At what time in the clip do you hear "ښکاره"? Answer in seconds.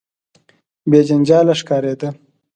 1.59-1.93